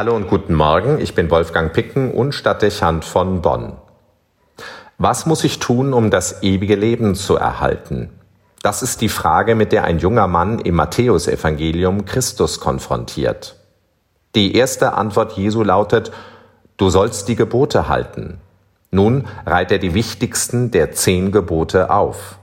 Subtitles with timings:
[0.00, 3.74] Hallo und guten Morgen, ich bin Wolfgang Picken und Stadtdechant von Bonn.
[4.96, 8.08] Was muss ich tun, um das ewige Leben zu erhalten?
[8.62, 13.56] Das ist die Frage, mit der ein junger Mann im Matthäusevangelium Christus konfrontiert.
[14.34, 16.12] Die erste Antwort Jesu lautet,
[16.78, 18.40] du sollst die Gebote halten.
[18.90, 22.38] Nun reiht er die wichtigsten der zehn Gebote auf.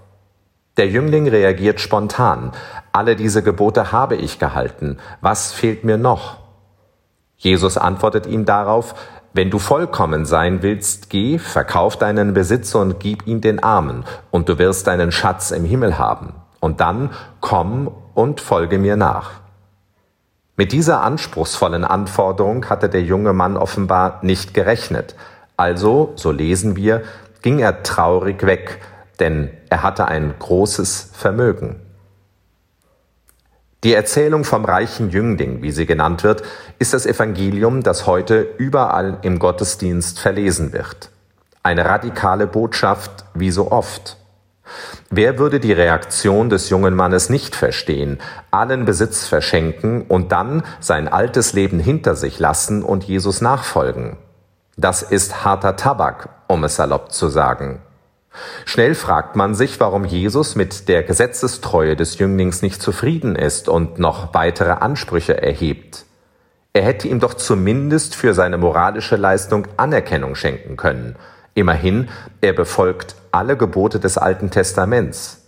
[0.78, 2.52] Der Jüngling reagiert spontan.
[2.92, 5.00] Alle diese Gebote habe ich gehalten.
[5.22, 6.47] Was fehlt mir noch?
[7.38, 8.96] Jesus antwortet ihm darauf,
[9.34, 14.50] wenn du vollkommen sein willst, geh, verkauf deinen Besitz und gib ihn den Armen, und
[14.50, 16.34] du wirst deinen Schatz im Himmel haben.
[16.60, 19.32] Und dann komm und folge mir nach.
[20.56, 25.14] Mit dieser anspruchsvollen Anforderung hatte der junge Mann offenbar nicht gerechnet.
[25.56, 27.04] Also, so lesen wir,
[27.44, 28.82] ging er traurig weg,
[29.20, 31.87] denn er hatte ein großes Vermögen.
[33.84, 36.42] Die Erzählung vom reichen Jüngling, wie sie genannt wird,
[36.80, 41.12] ist das Evangelium, das heute überall im Gottesdienst verlesen wird.
[41.62, 44.18] Eine radikale Botschaft wie so oft.
[45.10, 48.20] Wer würde die Reaktion des jungen Mannes nicht verstehen,
[48.52, 54.18] allen Besitz verschenken und dann sein altes Leben hinter sich lassen und Jesus nachfolgen?
[54.76, 57.82] Das ist harter Tabak, um es salopp zu sagen.
[58.66, 64.00] Schnell fragt man sich, warum Jesus mit der Gesetzestreue des Jünglings nicht zufrieden ist und
[64.00, 66.06] noch weitere Ansprüche erhebt.
[66.74, 71.16] Er hätte ihm doch zumindest für seine moralische Leistung Anerkennung schenken können.
[71.56, 72.10] Immerhin,
[72.42, 75.42] er befolgt alle Gebote des Alten Testaments.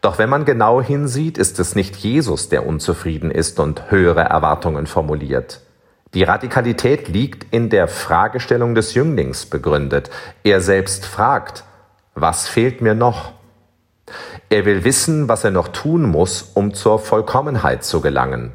[0.00, 4.86] Doch wenn man genau hinsieht, ist es nicht Jesus, der unzufrieden ist und höhere Erwartungen
[4.86, 5.60] formuliert.
[6.14, 10.10] Die Radikalität liegt in der Fragestellung des Jünglings begründet.
[10.44, 11.64] Er selbst fragt,
[12.14, 13.32] was fehlt mir noch?
[14.50, 18.52] Er will wissen, was er noch tun muss, um zur Vollkommenheit zu gelangen.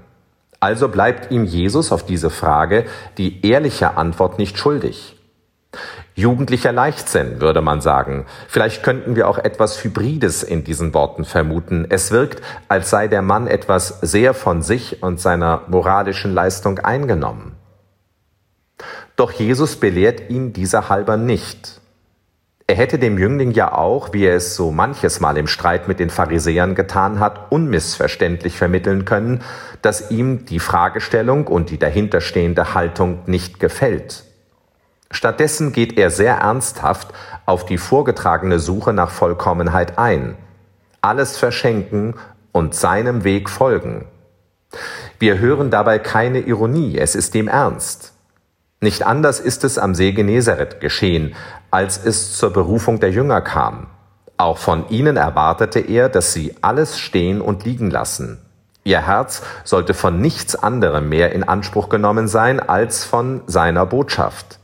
[0.60, 2.86] Also bleibt ihm Jesus auf diese Frage
[3.18, 5.17] die ehrliche Antwort nicht schuldig.
[6.16, 8.26] Jugendlicher Leichtsinn, würde man sagen.
[8.48, 11.86] Vielleicht könnten wir auch etwas Hybrides in diesen Worten vermuten.
[11.90, 17.56] Es wirkt, als sei der Mann etwas sehr von sich und seiner moralischen Leistung eingenommen.
[19.16, 21.82] Doch Jesus belehrt ihn dieser halber nicht.
[22.70, 26.00] Er hätte dem Jüngling ja auch, wie er es so manches Mal im Streit mit
[26.00, 29.42] den Pharisäern getan hat, unmissverständlich vermitteln können,
[29.82, 34.27] dass ihm die Fragestellung und die dahinterstehende Haltung nicht gefällt.
[35.12, 37.14] Stattdessen geht er sehr ernsthaft
[37.46, 40.36] auf die vorgetragene Suche nach Vollkommenheit ein.
[41.02, 42.16] Alles verschenken
[42.52, 44.06] und seinem Weg folgen.
[45.20, 48.14] Wir hören dabei keine Ironie, es ist ihm ernst.
[48.82, 51.36] Nicht anders ist es am See Genezareth geschehen,
[51.72, 53.88] als es zur Berufung der Jünger kam.
[54.38, 58.40] Auch von ihnen erwartete er, dass sie alles stehen und liegen lassen.
[58.84, 64.60] Ihr Herz sollte von nichts anderem mehr in Anspruch genommen sein als von seiner Botschaft.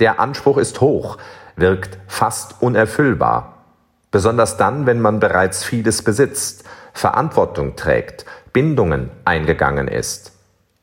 [0.00, 1.18] Der Anspruch ist hoch,
[1.56, 3.64] wirkt fast unerfüllbar.
[4.10, 10.32] Besonders dann, wenn man bereits vieles besitzt, Verantwortung trägt, Bindungen eingegangen ist.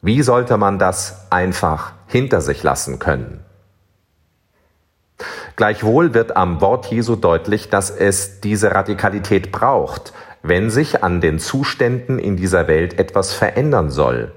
[0.02, 3.44] Wie sollte man das einfach hinter sich lassen können?
[5.56, 11.38] Gleichwohl wird am Wort Jesu deutlich, dass es diese Radikalität braucht, wenn sich an den
[11.40, 14.34] Zuständen in dieser Welt etwas verändern soll.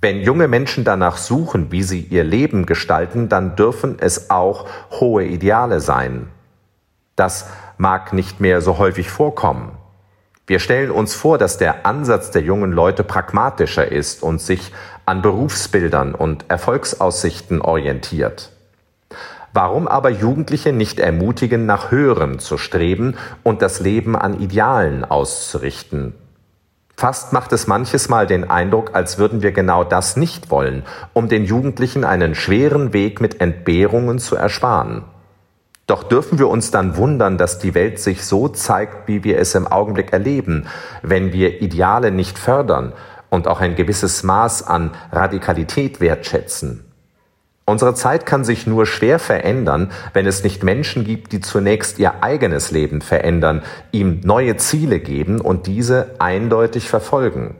[0.00, 5.24] Wenn junge Menschen danach suchen, wie sie ihr Leben gestalten, dann dürfen es auch hohe
[5.24, 6.28] Ideale sein.
[7.16, 9.72] Das mag nicht mehr so häufig vorkommen.
[10.46, 14.72] Wir stellen uns vor, dass der Ansatz der jungen Leute pragmatischer ist und sich
[15.04, 18.52] an Berufsbildern und Erfolgsaussichten orientiert.
[19.52, 26.14] Warum aber Jugendliche nicht ermutigen, nach Höherem zu streben und das Leben an Idealen auszurichten?
[27.00, 30.82] Fast macht es manches Mal den Eindruck, als würden wir genau das nicht wollen,
[31.12, 35.04] um den Jugendlichen einen schweren Weg mit Entbehrungen zu ersparen.
[35.86, 39.54] Doch dürfen wir uns dann wundern, dass die Welt sich so zeigt, wie wir es
[39.54, 40.66] im Augenblick erleben,
[41.02, 42.92] wenn wir Ideale nicht fördern
[43.30, 46.87] und auch ein gewisses Maß an Radikalität wertschätzen.
[47.68, 52.22] Unsere Zeit kann sich nur schwer verändern, wenn es nicht Menschen gibt, die zunächst ihr
[52.22, 53.62] eigenes Leben verändern,
[53.92, 57.56] ihm neue Ziele geben und diese eindeutig verfolgen.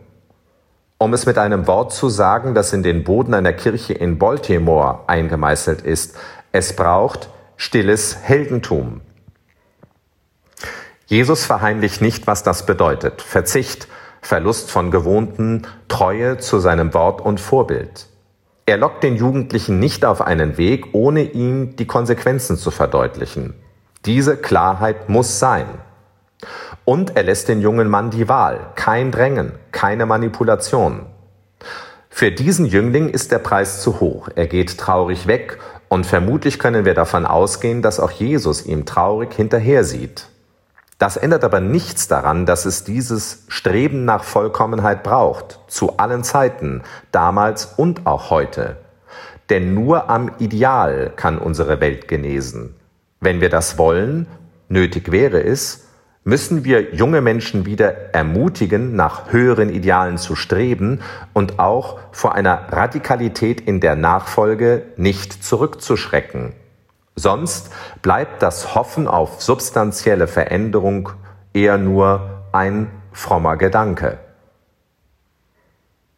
[0.96, 5.00] Um es mit einem Wort zu sagen, das in den Boden einer Kirche in Baltimore
[5.08, 6.16] eingemeißelt ist,
[6.52, 7.28] es braucht
[7.58, 9.02] stilles Heldentum.
[11.04, 13.20] Jesus verheimlicht nicht, was das bedeutet.
[13.20, 13.88] Verzicht,
[14.22, 18.08] Verlust von Gewohnten, Treue zu seinem Wort und Vorbild.
[18.68, 23.54] Er lockt den Jugendlichen nicht auf einen Weg, ohne ihm die Konsequenzen zu verdeutlichen.
[24.04, 25.64] Diese Klarheit muss sein.
[26.84, 31.06] Und er lässt den jungen Mann die Wahl, kein Drängen, keine Manipulation.
[32.10, 34.28] Für diesen Jüngling ist der Preis zu hoch.
[34.34, 39.32] Er geht traurig weg und vermutlich können wir davon ausgehen, dass auch Jesus ihm traurig
[39.32, 40.28] hinterher sieht.
[40.98, 46.82] Das ändert aber nichts daran, dass es dieses Streben nach Vollkommenheit braucht, zu allen Zeiten,
[47.12, 48.78] damals und auch heute.
[49.48, 52.74] Denn nur am Ideal kann unsere Welt genesen.
[53.20, 54.26] Wenn wir das wollen,
[54.68, 55.84] nötig wäre es,
[56.24, 61.00] müssen wir junge Menschen wieder ermutigen, nach höheren Idealen zu streben
[61.32, 66.52] und auch vor einer Radikalität in der Nachfolge nicht zurückzuschrecken.
[67.18, 67.70] Sonst
[68.00, 71.10] bleibt das Hoffen auf substanzielle Veränderung
[71.52, 74.18] eher nur ein frommer Gedanke.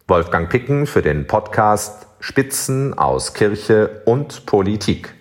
[0.06, 5.14] Wolfgang Picken für den Podcast Spitzen aus Kirche und Politik.